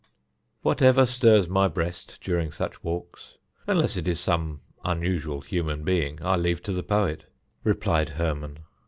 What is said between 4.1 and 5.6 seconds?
some unusual